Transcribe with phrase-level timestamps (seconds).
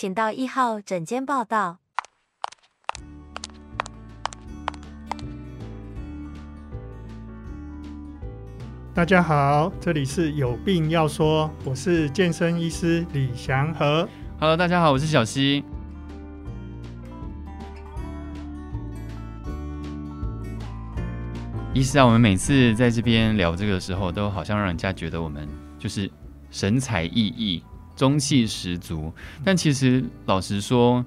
[0.00, 1.78] 请到一号诊间报到。
[8.94, 14.08] 大家好，这里是有病要说，我是健身医师李祥和。
[14.38, 15.64] Hello，大家好，我是小溪。
[21.74, 26.08] 医师啊，我们每次在这边聊这个的时候，都好像让人家觉得我们就是
[26.52, 27.60] 神采奕奕、
[27.98, 29.12] 中气十足。
[29.44, 31.04] 但其实老实说，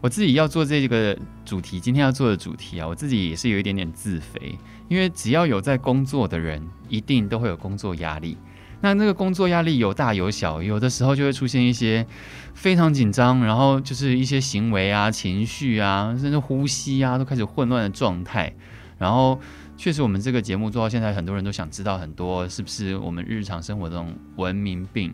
[0.00, 4.56] 我自己要做这个主题，今天要做的主题啊，我自己也是有一点点自肥。
[4.88, 8.38] 因为只要有在工作的人，一定都会有工作压力。
[8.80, 12.06] 那那个工作压力有大有小，有的时候就会出现一些
[12.54, 18.54] 非常紧张，然后就是一些行为啊、情绪啊，甚至呼吸啊，都开始混乱的状态，
[18.96, 19.40] 然后。
[19.74, 25.12] 确实，我们这个节目做到现在，很多人都想知道很多是不是我们日常生活中文明病。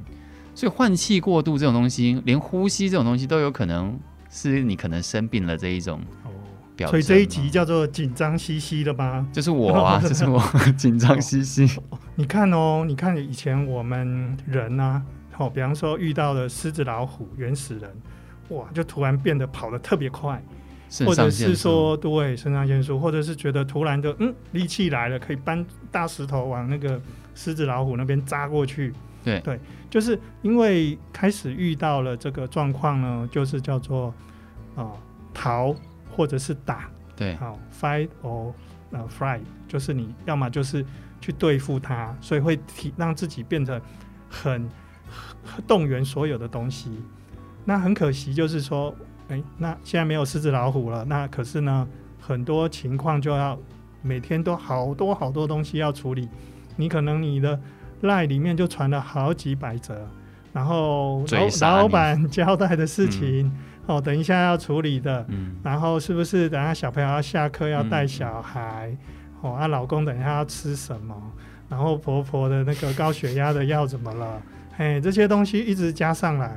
[0.58, 3.96] 所以换气过度这种东西，连呼吸这种东西都有可能
[4.28, 6.00] 是你可能生病了这一种。
[6.88, 9.24] 所以这一集叫做紧张兮兮的吧？
[9.32, 10.42] 就是我啊， 就是我
[10.76, 11.64] 紧张兮兮。
[12.16, 17.88] 你看哦，你看以前我们人啊，好，比方说遇到了狮子、老虎、原始人，
[18.48, 20.42] 哇，就突然变得跑得特别快。
[21.06, 27.00] 或者是说，对，肾上腺素，或者是觉得突然就嗯，力气来了，可以搬大石头往那个
[27.36, 28.92] 狮子老虎那边扎过去。
[29.28, 34.08] 对对，就是因为开始遇到了这个状况呢，就是叫做
[34.74, 34.92] 啊、呃、
[35.32, 35.74] 逃
[36.10, 36.90] 或者是打。
[37.14, 38.52] 对，好 fight or
[38.90, 40.84] 呃 flight，就是你要么就是
[41.20, 43.80] 去对付它，所以会提让自己变成
[44.28, 44.68] 很
[45.66, 46.90] 动员所有的东西。
[47.64, 48.94] 那很可惜，就是说。
[49.30, 51.86] 哎，那现在没有狮子老虎了，那可是呢，
[52.18, 53.58] 很多情况就要
[54.00, 56.26] 每天都好多好多东西要处理。
[56.76, 57.60] 你可能你的
[58.02, 59.94] LINE 里面就传了好几百则，
[60.52, 63.52] 然后老老板交代的事情，嗯、
[63.86, 68.90] 哦，等一下要处理的，嗯、然后是不是等下小朋友要下课要带小孩，
[69.42, 71.14] 嗯、哦，啊，老公等一下要吃什么，
[71.68, 74.42] 然后婆婆的那个高血压的药怎么了？
[74.76, 76.56] 哎，这些东西一直加上来，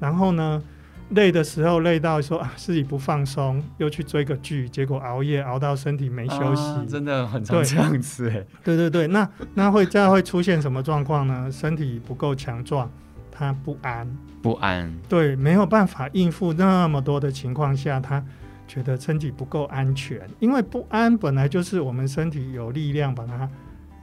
[0.00, 0.62] 然后呢？
[1.10, 8.44] 累的时候累到说啊，自己不放松，又去追个剧，结果熬夜熬到身体没休息，啊、真的很常这样子哎。
[8.62, 11.50] 对对对，那那会这样会出现什么状况呢？
[11.50, 12.90] 身体不够强壮，
[13.32, 14.06] 他不安，
[14.42, 18.22] 不安，对，没有办法应付那么多的情况下，他
[18.66, 23.48] 觉得身体不够安全，因为不安本来就是我们身体有力量把它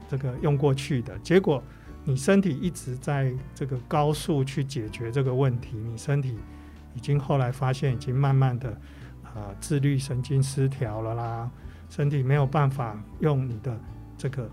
[0.10, 1.64] 这个用过去的，结果
[2.04, 6.36] 你身体一直在这个高速去解决这个问题，你身体。
[6.96, 8.76] 已经后来发现，已经慢慢的，
[9.36, 11.50] 呃，自律神经失调了啦，
[11.90, 13.78] 身体没有办法用你的
[14.18, 14.50] 这个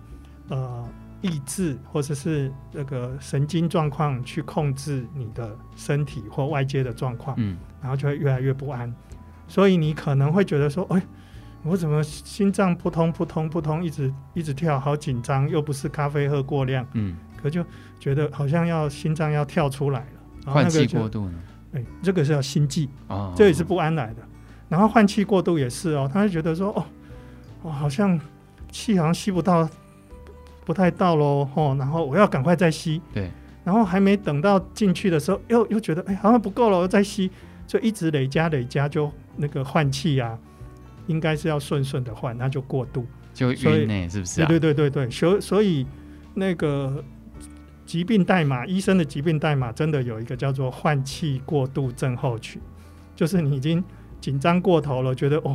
[0.48, 0.86] 呃
[1.22, 8.92] 意志或者是这个神经状况去控制你的身体或外界的状况，嗯，然后就会越来越不安，
[9.46, 11.00] 所以你可能会觉得说，哎，
[11.62, 17.64] 我怎么心脏扑通扑通扑通一直一直跳，好紧张，又不是咖啡喝过量，嗯，可就
[18.00, 21.38] 觉得好像要心脏要跳出来了，换气过度呢？
[21.72, 24.22] 哎，这个是要心悸啊，这也是不安来的。
[24.68, 26.84] 然后换气过度也是哦，他就觉得说，哦，
[27.62, 28.18] 哦，好像
[28.70, 29.68] 气好像吸不到，
[30.64, 33.00] 不太到喽，哦，然后我要赶快再吸。
[33.12, 33.30] 对。
[33.64, 37.30] 然后还没等到进去的时候，又又觉得，哎，好像不够了，我再吸，
[37.66, 40.38] 就一直累加累加，就那个换气啊，
[41.06, 44.48] 应该是要顺顺的换，那就过度，就晕呢，是不是啊？
[44.48, 45.86] 对对对对对，所所以
[46.34, 47.02] 那个。
[47.92, 52.58] 疾病代码，医生的疾病代码真的有一个叫做换气过度症候群，
[53.14, 53.84] 就是你已经
[54.18, 55.54] 紧张过头了，觉得哦，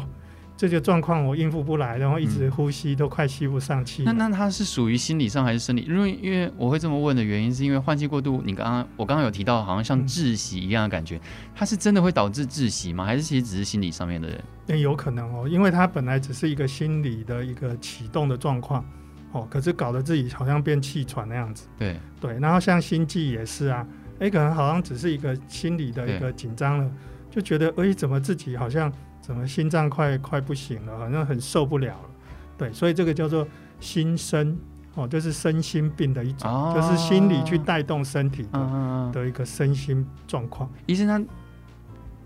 [0.56, 4.04] 这个状况我应付不来，然后一直呼吸都快吸不上气。
[4.04, 5.82] 那那它是属于心理上还是生理？
[5.90, 11.20] 因为因为我会这么问的原因，是因为换气过度，你刚刚我刚刚有提到，好像像窒息一样的感觉，
[11.56, 13.04] 它是真的会导致窒息吗？
[13.04, 14.44] 还是其实只是心理上面的人？
[14.68, 18.86] 欸，有可能哦，因为它本来只是一个心理的一个启动的状况。
[19.34, 21.68] 哦，可是搞得自己好像变气喘那样子。
[21.78, 26.92] 对对，然后像心悸也是啊，哎、欸，可能好像只是一个心理的一个紧张了，
[27.30, 28.92] 就觉得哎、欸，怎么自己好像
[29.22, 32.10] 怎么心脏快快不行了，好像很受不了了。
[32.58, 33.48] 对，所以这个叫做
[33.80, 34.58] 心身
[34.96, 40.68] 哦，就是身心病的一种，哦、就是心理去带动身体的、的一个身心状况。
[40.88, 41.22] 医生他，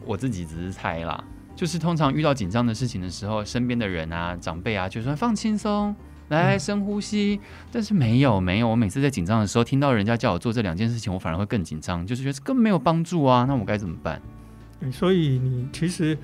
[0.05, 1.21] 我自己只是猜啦，
[1.55, 5.93] 就是通常遇到紧张的事情的时候，身边的人啊、长辈啊，就说放轻松。
[6.37, 7.39] 来深呼吸，
[7.71, 14.21] 但是没有没有，我每次在紧张的时候，听到人家叫我做这两件事情，我反而会更紧张，就是觉得根本没有帮助啊，那我该怎么办？
[14.91, 16.17] 所以你其实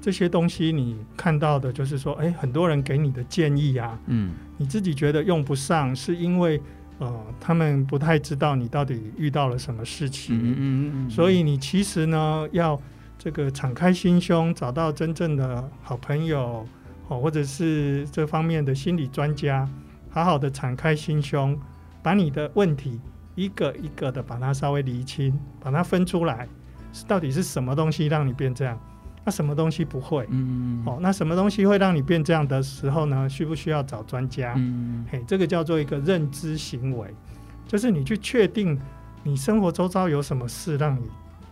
[0.00, 6.60] 这些东西你看到的，就是说，哎，很多人给你的建议啊，嗯，你自己觉得用不上，是因为
[6.98, 10.36] 呃，他们不太知道你到底遇到了什么事情。
[10.36, 11.10] 嗯嗯嗯。
[11.10, 12.80] 所以你其实呢，要
[13.18, 16.66] 这个敞开心胸，找到真正的好朋友，
[17.12, 19.68] 哦，或者是这方面的心理专家，
[20.10, 21.58] 好好的敞开心胸，
[22.02, 22.98] 把你的问题
[23.34, 26.48] 一个一个的把它稍微厘清，把它分出来，
[27.06, 28.78] 到底是什么东西让你变这样？
[29.24, 30.26] 那什么东西不会？
[30.30, 33.28] 嗯，哦，那什么东西会让你变这样的时候呢？
[33.28, 34.54] 需不需要找专家？
[34.56, 37.14] 嗯，嘿，这个叫做一个认知行为，
[37.68, 38.76] 就是你去确定
[39.22, 41.02] 你生活周遭有什么事让你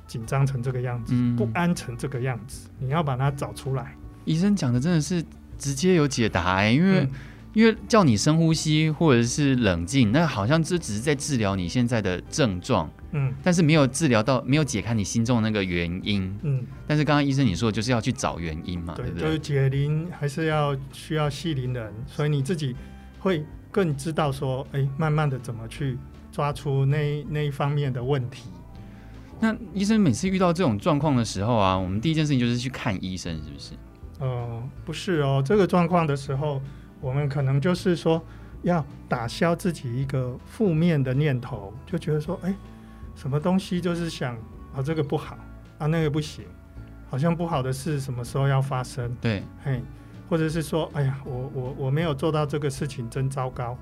[0.08, 3.94] 紧张成这个样子，嗯、不安成这个样子，你要把它找出来。
[4.24, 5.24] 医生讲的真的是
[5.60, 7.02] 直接有解答哎，因为。
[7.02, 7.10] 嗯
[7.52, 16.64] 因为叫你深呼吸或者是冷静，那好像这只是在治疗你现在的症状，嗯，但是没有治疗到，没有解开你心中的那个原因，嗯。
[16.86, 19.26] 但是刚刚医生你说就是要去找原因嘛，对，对不对？
[19.26, 22.76] 就是解铃还是要需要系铃人，所以你自己
[23.18, 25.98] 会更知道说，哎，慢慢的怎么去
[26.30, 28.44] 抓出那那一方面的问题。
[29.40, 33.72] 那医生每次遇到这种状况的时候啊，我们第一件事情就是去看医生，是不是？
[34.20, 36.62] 呃，不是哦，这个状况的时候。
[37.02, 38.22] 我们可能就是说，
[38.60, 42.54] 要打消自己一个负面的念头，就觉得说，哎，
[43.16, 44.36] 什么东西就是想
[44.76, 45.34] 啊，这个不好
[45.78, 46.44] 啊，那个不行，
[47.08, 49.16] 好像不好的事什么时候要发生？
[49.18, 49.82] 对，嘿，
[50.28, 53.74] 或者是说，哎呀，我我我没有做到这个事情，真糟糕。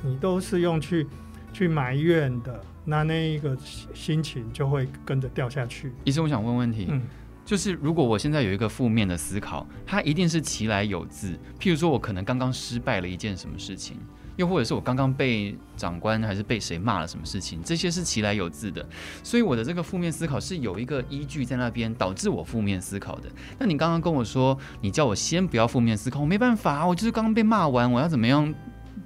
[0.00, 1.06] 你都是用去
[1.52, 3.54] 去埋怨的，那那一个
[3.92, 5.92] 心情就会跟着掉下去。
[6.04, 6.86] 医生，我想问问题。
[6.88, 7.02] 嗯。
[7.44, 11.38] 就是如果我现在有一个负面的思考，它一定是其来有自。
[11.58, 13.96] 譬如说，我可能刚刚失败了一件什么事情，
[14.36, 18.86] 又或者是我刚刚被长官还是被谁骂了什么事情，这些是其来有自的。
[19.22, 23.28] 所以我的这个负面思考是有一个依据在那边导致我负面思考的。
[23.58, 28.54] 那你刚刚跟我说，你叫我先不要负面思考，我没办法，我就是刚刚被骂完，我要怎么样？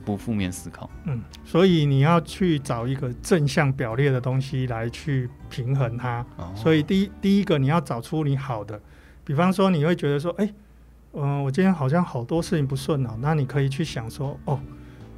[0.06, 6.24] 不负面思考，嗯，所以你要去找一个正向表列的东西来去平衡它。
[6.36, 8.80] 哦、所以第一第一个你要找出你好的，
[9.24, 10.54] 比方说你会觉得说，哎、欸，
[11.14, 14.60] 嗯、呃，我今天好像好多事情不顺哦，那你可以去想说，哦，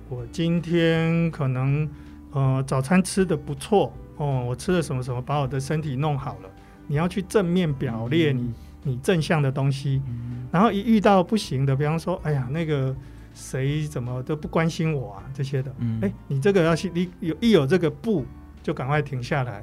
[0.09, 1.87] 我今天可能
[2.33, 6.49] 呃早餐吃的不错哦，我吃了什么什么，把我的身体弄好了。
[6.87, 8.55] 你要去正面表列你、嗯、
[8.85, 12.97] 你正向的东西，嗯、然后一遇到不行的，比方说，哎呀那个。
[13.39, 15.23] 谁怎么都不关心我啊？
[15.33, 18.27] 这些的，哎、嗯哎，你这个要是你有一有这个不，
[18.65, 19.63] 就赶快停下来；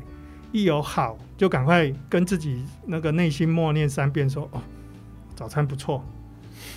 [0.54, 4.62] 一有好，就赶快跟自己那个内心默念三遍，说：“哦，
[5.36, 6.02] 早餐不错。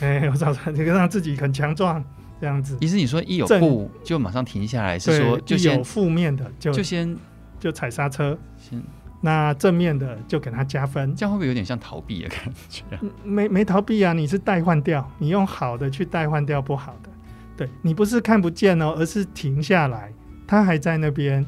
[0.00, 2.04] 欸”哎，我早餐，这个让自己很强壮，
[2.40, 2.76] 这样子。
[2.80, 7.16] 意思你说一有不就马上停下来，是说就先有负面的就就先
[7.60, 8.82] 就踩刹车，先。
[9.20, 12.38] 那正面的就给他加分，这样会不会有点像逃避的感
[12.68, 12.82] 觉？
[13.24, 17.10] 没没逃避啊，你是代换掉，你用好的去代换掉不好的。
[17.56, 20.12] 对，你不是看不见哦，而是停下来，
[20.46, 21.44] 他还在那边，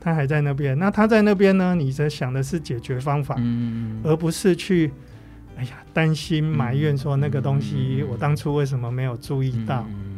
[0.00, 0.78] 他还在那边。
[0.78, 1.74] 那他在那边呢？
[1.74, 4.90] 你在想的是解决方法，嗯，而不是去。
[5.58, 9.84] 哎呀，担心埋怨说那个东西，我当初为什么没有注意到？
[9.88, 10.14] 嗯，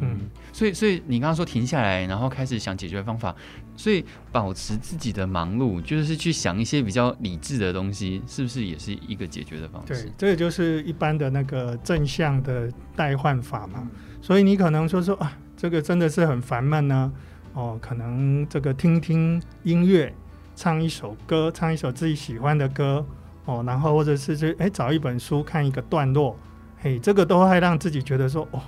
[0.61, 3.35] 所以，所以你刚刚说停下来，然后开始想解决方法，
[3.75, 10.03] 所以保持自己的忙碌，就是去想一些比较理智的东西，是不是也是一个解决的方式？
[10.03, 13.89] 对，这个就是一般的那个正向的代换法嘛。
[14.21, 17.11] 所以你可能说说啊，这个真的是很烦闷呢。
[17.53, 20.13] 哦，可能这个听听音乐，
[20.55, 23.03] 唱一首歌，唱一首自己喜欢的歌。
[23.45, 26.37] 哦，然后或者是去哎找一本书看一个段落，
[26.77, 28.61] 嘿，这个都会让自己觉得说哦，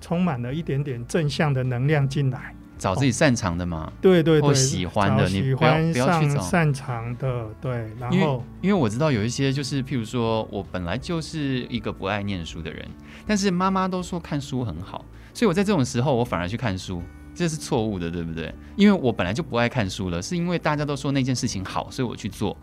[0.00, 2.54] 充满了一点点正向的能量进来。
[2.78, 7.90] 找自己擅长的嘛，对对对，喜欢的，你不要不要去找擅长的，对。
[7.98, 12.88] 然后因为我知道有一些就是譬如说我本来就是一个不爱念书的人，
[13.26, 15.04] 但是妈妈都说看书很好，
[15.34, 17.02] 所以我在这种时候我反而去看书，
[17.34, 18.50] 这是错误的，对不对？
[18.76, 22.56] 因为我本来就不爱看书了，是因为大家都说那件事情好，所以我去做。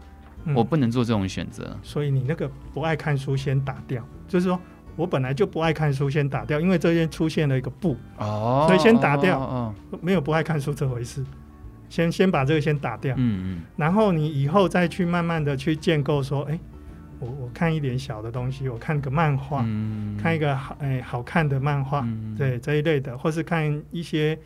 [0.56, 4.58] 我不能做这种选择，嗯，所以你那个不爱看书先打掉，就是说
[4.98, 11.24] 我本来就不爱看书，先打掉，因为这边出现了一个不，哦，所以先打掉，哦，没有不爱看书这回事，
[11.88, 16.60] 先先把这个先打掉，嗯嗯，然后你以后再去慢慢的去建构说，哎，
[17.20, 24.38] 我我看一点小的东西，我看个漫画，嗯，看一个好哎好看的漫画，嗯，对这一类的，或是看一些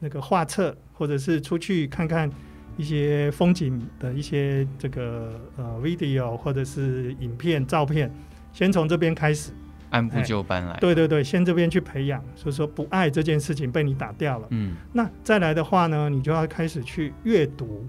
[0.00, 2.28] 那个画册，或者是出去看看。
[2.76, 8.08] 一些风景的一些这个呃 video 或者是影片、照片，
[8.52, 9.50] 先从这边开始，
[9.90, 10.76] 按部就班来。
[10.80, 14.46] 对对对，先这边去培养，所以说不爱这件事情被你打掉了。
[14.50, 17.86] 嗯，那再来的话呢，你就要开始去阅读，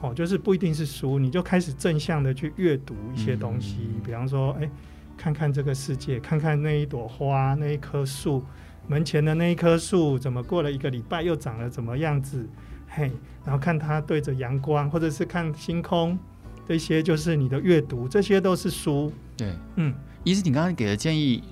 [0.00, 4.70] 哦，就是不一定是书，你就开始正向的去阅读一些东西，嗯、比方说，哎，
[5.16, 8.44] 看看这个世界，看看那一朵花，那一棵树，
[8.86, 12.48] 门前的那一棵树，怎么过了一个礼拜又长了怎么样子？
[12.88, 13.10] 嘿，
[13.44, 16.18] 然后看它对着阳光，或者是看星空，
[16.66, 19.12] 这些就是你的阅读，这些都是书。
[19.36, 21.42] 对，嗯，医师，你刚刚给的建议。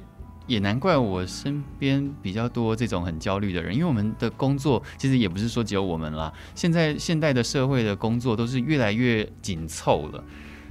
[0.48, 6.32] 也难怪我身边比较多这种很焦虑的人，因为我们的工作其实也不是说只有我们啦。
[6.54, 10.24] 现在现代的社会的工作都是越来越紧凑了。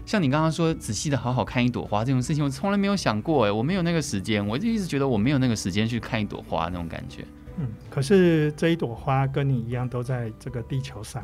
[0.04, 7.24] 像你刚刚说仔细的好好看一朵花这种事情，我从来没有想过诶，我没有那个时间，我就一直觉得我没有那个时间去看一朵花那种感觉。
[7.60, 11.24] 嗯，可是这一朵花跟你一样都在这个地球上，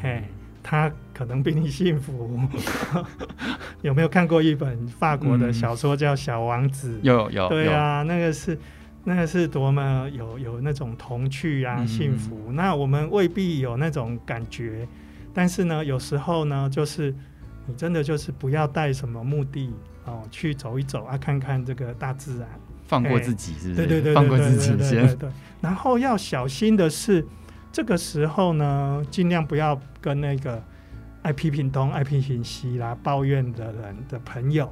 [0.00, 0.22] 嘿。
[0.70, 2.38] 他可能比你幸福。
[3.80, 6.98] 有没有看过一本法国的小说叫《小王子》？
[7.02, 7.42] 有、嗯、有。
[7.44, 8.58] 有对啊，那个是
[9.04, 12.52] 那个是多么有有那种童趣啊，嗯、幸福。
[12.52, 14.86] 那我们未必有那种感觉，
[15.32, 17.14] 但是呢，有时候呢，就是
[17.66, 19.70] 你真的就是不要带什么目的
[20.04, 22.46] 哦，去走一走啊，看看这个大自然，
[22.86, 23.74] 放过自己，是不是？
[23.74, 24.76] 对对对，放过自己先。
[24.76, 25.30] 对，对，对，对。
[25.62, 27.26] 然后要小心的是。
[27.72, 30.62] 这个时候呢，尽量不要跟那个
[31.22, 34.70] 爱批评东、爱批评西啦、抱怨的人的朋友，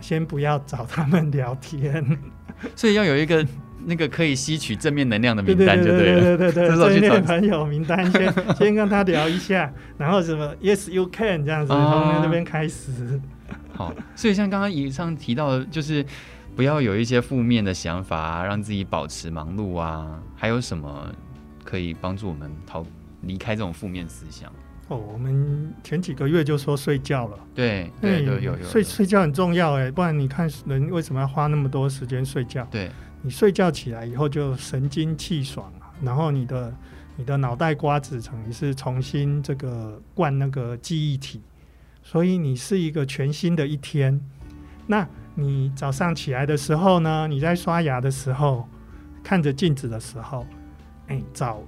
[0.00, 2.04] 先不要找他们聊天。
[2.76, 3.44] 所以要有一个
[3.84, 6.20] 那个可以吸取正面能量的名单，就对了。
[6.20, 13.20] 对对对对对，正面朋友名单先 先跟他聊一下，然后什么 Yes you can 这样子，从那边开始。
[13.74, 16.04] 好，所以像刚刚以上提到的，就是
[16.54, 21.10] 不要有一些负面的想法啊，让自己保持忙碌啊，还有什么？
[21.72, 22.84] 可以帮助我们逃
[23.22, 24.52] 离开这种负面思想。
[24.88, 27.38] 哦，我们前几个月就说睡觉了。
[27.54, 28.62] 对对，有有有。
[28.62, 32.62] 睡睡觉很重要哎，不然你看人为什么要花那么多时间睡觉？
[32.70, 32.90] 对，
[33.22, 36.76] 你睡觉起来以后就神清气爽，然后你的
[37.16, 41.40] 你的脑袋瓜子等于是重新这个灌那个记忆体，
[42.02, 44.20] 所以你是一个全新的一天。
[44.86, 47.26] 那你早上起来的时候呢？
[47.26, 48.68] 你在刷牙的时候，
[49.24, 50.46] 看着镜子的时候。
[51.08, 51.62] 哎，找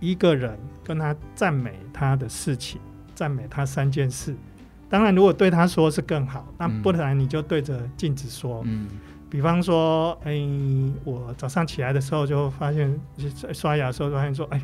[0.00, 2.80] 一个人跟他赞美他的事情，
[3.14, 4.34] 赞美他三件事。
[4.88, 8.62] 当然，如果对他说是更好，那不然你就对着镜子说。
[8.66, 8.86] 嗯，
[9.30, 10.38] 比方说，哎，
[11.04, 13.00] 我早上起来的时候就发现，
[13.54, 14.62] 刷牙的时候发现说，哎，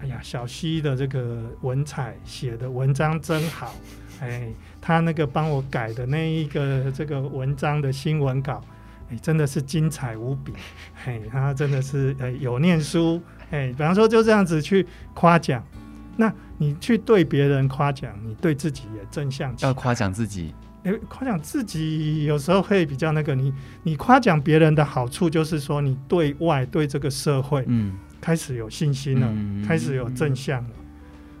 [0.00, 3.72] 哎呀，小溪的这个文采写的文章真好。
[4.20, 4.50] 哎，
[4.80, 8.64] 他那个帮我改的那一个这个文章的新闻稿。
[9.08, 10.52] 哎，真的是精彩无比！
[11.04, 14.84] 嘿，他真的是呃有念书，哎，比方说就这样子去
[15.14, 15.64] 夸奖，
[16.16, 19.54] 那你去对别人夸奖，你对自己也正向。
[19.60, 30.70] 要夸奖自己，哎，夸奖自己有时候会比较那个，你你夸奖别人的好处就是说，你对外对这个社会，嗯，开始有信心了，嗯、开始有正向了，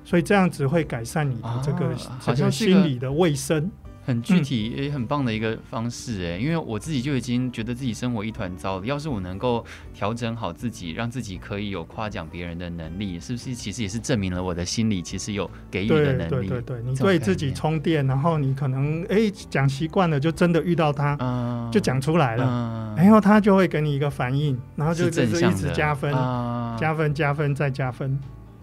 [0.04, 3.68] 所以这样子会改善你的这个、啊、这个心理的卫生。
[4.06, 8.86] 很具体也很棒的一个方式哎，因为我自己就已经觉得自己生活一团糟了。
[8.86, 16.46] 要是我能够调整好自己，让自己可以有夸奖别人的能力，是不是其实也是证明了我的心里其实有给予的能力？
[16.46, 28.16] 对对对，你对自己充电，然后你可能哎讲习惯了，就真的遇到他，嗯、就讲出来了，嗯、然后他就会给你一个反应，然后就就是一直加分，嗯、加分加分再加分。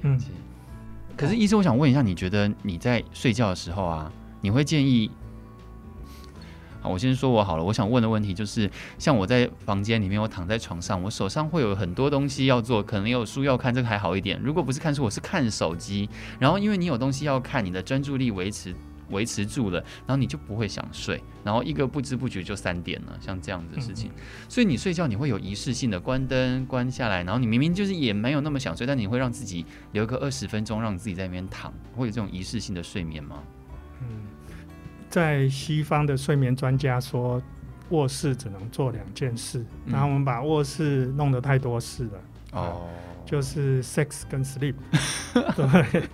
[0.03, 0.17] 嗯，
[1.17, 4.09] 可是医生，我想问一下，你觉得你在睡觉的时候啊，
[4.39, 5.11] 你会建议？
[6.91, 14.39] 我先说我好了，我想问的问题就是，像我在房间里面，我躺在床上，我手上会有很多东西要做，可能有书要看，这个还好一点。
[14.41, 16.09] 如果不是看书，我是看手机。
[16.39, 18.75] 然后因为你有东西要看，你的专注力维持
[19.09, 24.11] 维持住了，然后你就不会想睡，然后一个不知不觉就三点了，像这样子的事情。
[24.49, 33.43] 所以你睡觉你会有仪式性的关灯关下来，然后你明明就是也没有那么想睡，但你会让自己留个二十分钟，让自己在那边躺，会有这种仪式性的睡眠吗？
[34.01, 34.07] 嗯。
[35.13, 37.39] 在西方的睡眠专家说，
[37.89, 42.11] 卧室只能做两件事，然后我们把卧室弄得太多事了。
[42.53, 42.89] 哦，
[43.23, 44.73] 就是 sex 跟 sleep，
[45.55, 46.09] 对，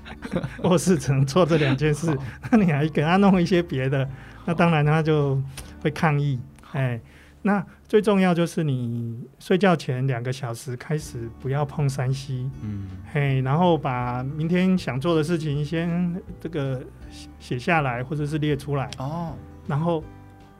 [0.64, 2.14] 卧室只能做这两件事，
[2.52, 4.06] 那你还给他弄一些别的，
[4.44, 5.42] 那当然他就
[5.82, 6.38] 会抗议。
[6.74, 7.00] 哎。
[7.42, 16.84] 那最重要就是你睡觉前两个小时开始不要碰三 C，嗯，嘿，然后把明天想做的事情先这个
[17.40, 19.34] 写下来或者是列出来哦，
[19.68, 20.04] 然后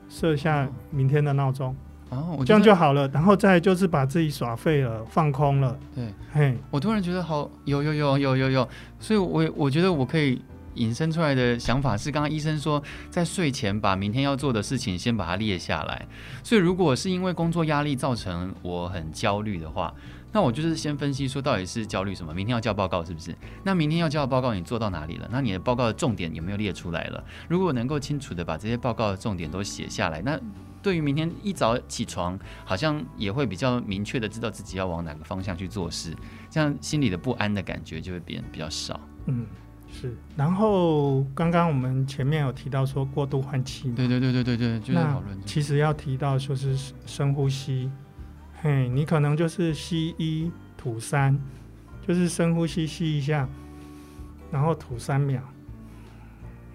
[0.08, 1.74] 设下明天的闹钟
[2.10, 3.08] 哦，这样就好了。
[3.08, 5.78] 然后再就是把自己耍废了，放空了。
[5.94, 10.40] 对，嘿，我突然觉得好有有有有有有，所以我我觉得我可以。
[10.74, 12.80] 引申出来的想法是，刚刚医生说，
[13.10, 16.06] 在睡前把明天要做的事情先把它列下来。
[16.44, 19.92] 所以，如果是因为工作压力造成我很焦虑的话，
[20.32, 22.32] 那我就是先分析说，到底是焦虑什么？
[22.32, 23.34] 明天要交报告是不是？
[23.64, 25.28] 那明天要交的报告你做到哪里了？
[25.32, 27.22] 那你的报告的重点有没有列出来了？
[27.48, 30.38] 如果能够清楚的把这些报告的重点都写下来，那
[30.82, 36.14] 对于明天一早起床，好像也会比较明确的知道自己要往哪个方向去做事，
[36.48, 38.98] 这样心里的不安的感觉就会变比较少。
[39.26, 39.44] 嗯，
[39.92, 40.16] 是。
[40.36, 45.38] 然后刚刚我们前面有提到说过度换气，对对对对对对，就是讨论。
[45.44, 47.90] 其实要提到说是深呼吸，
[48.62, 51.38] 嘿，你可能就是吸一吐三，
[52.06, 53.48] 就是深呼吸吸一下，
[54.52, 55.40] 然后吐三秒。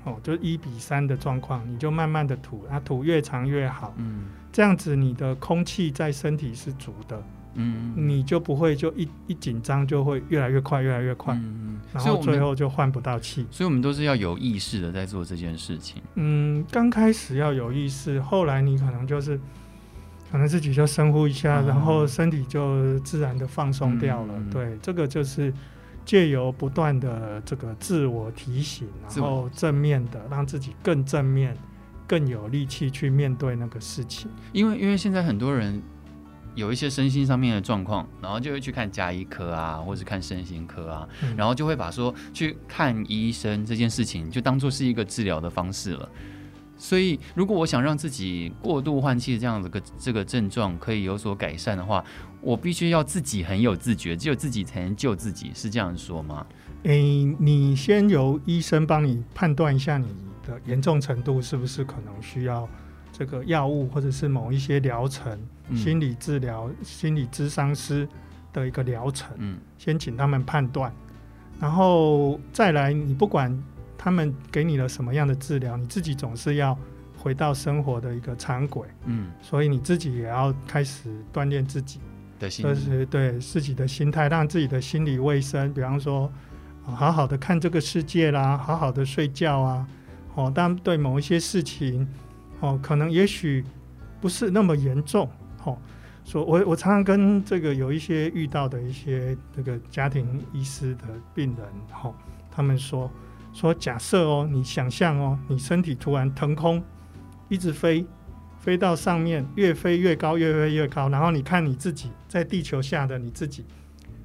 [0.04, 3.94] 哦，就一比三的状况，你就慢慢的吐，啊，吐越长越好。
[3.98, 7.22] 嗯，这样子你的空气在身体是足的。
[7.56, 11.34] 嗯，你就不会就一一紧张就会越来越快，越来越快。
[11.36, 13.48] 嗯，然后最后就换不到气。
[13.50, 16.02] 所以我们都是要有意识的在做这件事情。
[16.16, 19.40] 嗯，刚开始要有意识，后来你可能就是
[20.32, 24.34] 可能自己就深呼一下，嗯，然后身体就自然的放松掉了。
[24.38, 25.54] 嗯，对，这个就是。
[26.06, 31.58] 借由不断的这个自我提醒，然后正面的让自己更正面、
[32.06, 34.30] 更有力气去面对那个事情。
[34.54, 35.82] 因为因为现在很多人
[36.54, 46.08] 有一些身心上面的状况，然后就会去看加医科啊，或是看身心科啊，嗯、然后就会把说去看医生这件事情就当做是一个治疗的方式了。
[46.78, 52.04] 所以，如果我想让自己过度换气这样子个这个症状可以有所改善的话，
[52.42, 56.46] 我必须要自己很有自觉，只有自己才能救自己，是这样说吗？
[56.84, 60.08] 诶、欸，你先由医生帮你判断一下你
[60.46, 62.68] 的严重程度，是不是可能需要
[63.12, 65.40] 这个药物或者是某一些疗程、
[65.70, 68.08] 嗯、心理治疗、心理咨商师
[68.52, 69.30] 的一个疗程。
[69.38, 70.94] 嗯，先请他们判断，
[71.60, 73.58] 然后再来，你不管。
[74.06, 75.76] 他们给你了什么样的治疗？
[75.76, 76.78] 你自己总是要
[77.18, 82.00] 回到生活的一个常轨，嗯，所以你自己也要开始锻炼自己
[82.38, 86.32] 的心，就是对自己的心态，让自己的心理卫生，比方说，
[86.84, 89.88] 好好的看这个世界啦，好好的睡觉啊，
[90.36, 92.08] 哦，但对某一些事情，
[92.60, 93.66] 哦，可能也许
[94.22, 95.28] 不是那么严重，
[95.64, 95.76] 哦，
[96.24, 101.66] 说我我常常跟这个有一些遇到的一些这个家庭医师的病人，
[102.04, 102.14] 哦，
[102.52, 103.10] 他们说。
[103.56, 106.84] 说假设哦，你想象哦，你身体突然腾空，
[107.48, 108.06] 一直飞，
[108.60, 113.66] 飞到上面，越飞越高，越飞越高，然后你看你自己在地球下的你自己，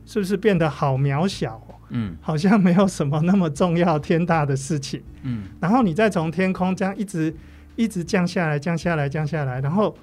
[0.05, 1.75] 是不是变得好渺小哦？
[1.91, 5.01] 嗯， 好像没有什么那么重要天大的事情。
[5.23, 7.33] 嗯， 然后你再从天空这样一直
[7.77, 9.97] 一直降下来，降下来，降下来，然后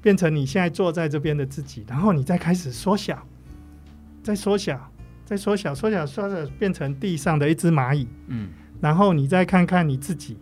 [0.00, 3.22] 变成你现在坐在这边的自己，然后你再开始缩小，
[4.22, 4.90] 再缩小，
[5.26, 8.08] 再缩小，缩小，缩小，变成地上的一只蚂蚁。
[8.28, 8.48] 嗯。
[8.82, 10.36] 然后你再看看你自己，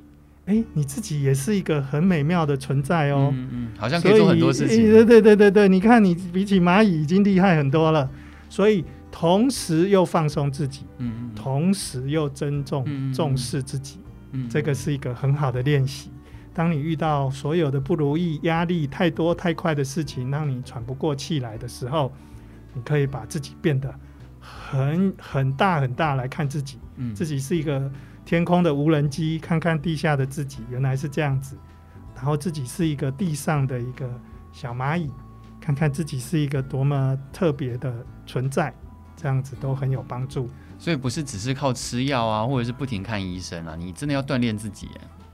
[0.46, 3.30] 哎，你自己也是一个很美妙的存在哦。
[3.34, 4.90] 嗯嗯，好像可以做很多事情。
[4.90, 8.10] 对对对对对，你看你比起蚂蚁已经厉害很多了。
[8.48, 14.00] 所以同时又放松自己，嗯嗯，同时又尊重、嗯、重视自己，
[14.32, 16.10] 嗯，这个是一个很好的练习。
[16.54, 22.10] 当你遇到所有的不如意、压力太多、太快的事情，让你喘不过气来的时候，
[22.72, 23.94] 你可以把自己变得
[24.40, 27.92] 很很大很大来看自己，嗯，自己是一个。
[28.30, 31.58] 天空的无人机，看看地下的自己，原来是这样子。
[32.14, 34.08] 然后自己是一个地上的一个
[34.52, 35.10] 小蚂蚁，
[35.60, 38.72] 看看自己是一个多么特别的存在，
[39.16, 40.48] 这样子都很有帮助。
[40.78, 44.88] 所以不是只是靠吃药啊，或者是不停看医生啊，你真的要锻炼自己，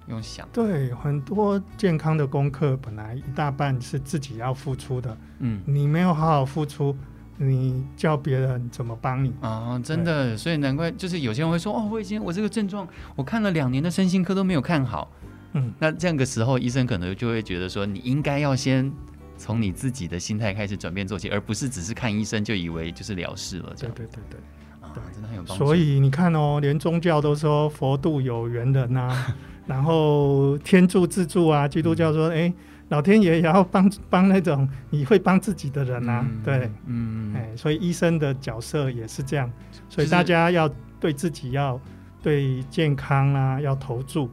[0.07, 0.49] 用想。
[0.51, 6.97] 对，很多健康的功课本来一大半是自己要付出的，嗯，你没有好好付出。
[7.38, 9.79] 你叫别人怎么帮你啊？
[9.85, 15.12] 真的，所以难怪就是有些人会说哦，我已经我这个症状，我看了两年的身心科都没有看好。
[15.53, 18.90] 嗯，那这样的时候，医生可能就会觉得说，你应该要先
[19.37, 23.72] 从你自己的心态开始转变做起，而不是只是看医生就以为就是了事了。
[23.77, 25.64] 这样对对对对，啊，真的很有帮助。
[25.64, 32.49] 所以你看哦，连宗教都说佛度有缘人呐、啊， 然后天助自助啊，基督教说哎。
[32.49, 32.55] 嗯
[32.88, 39.51] 老天爷也要帮帮那种你会帮自己的人啊，嗯、对，嗯，哎，所以医生的角色也是这样，
[39.88, 40.68] 所以大家要
[41.01, 41.81] 对自己要
[42.22, 44.31] 对健康啊要投注，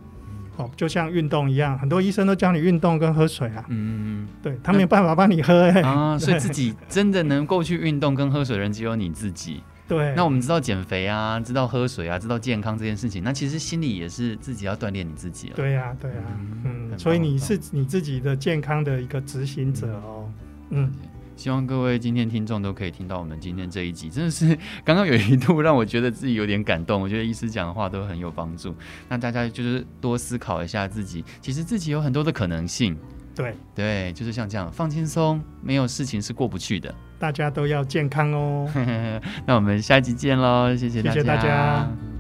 [0.57, 9.63] 哦，就像运动一样，很多医生都教你运动跟喝水啊，嗯，对他没有办法帮你喝哎、欸，啊，所以自己真的能够去运动跟喝水的人只有你自己。
[9.85, 15.55] 对，那我们知道减肥啊，知道喝水啊，知道健康这件事情，那其实心里也是自己要锻炼你自己了。
[15.57, 16.17] 对呀、啊，对呀、
[16.63, 20.29] 嗯，所以你是你自己的健康的一个执行者哦。
[20.69, 20.91] 嗯，嗯，
[21.36, 27.01] 希望各位今天听众都可以听到我们今天这一集，真的是刚刚有一度让我觉得自己有点感动。
[27.01, 28.75] 我觉得医师讲的话都很有帮助，
[29.10, 32.97] 那大家就是多思考一下自己，其实自己有很多的可能性。
[33.36, 36.93] 对对，就是像这样放轻松，没有事情是过不去的。
[37.17, 38.69] 大家都要健康哦。
[39.47, 41.13] 那我们下集见喽，谢谢大家。
[41.13, 42.12] 谢谢大家。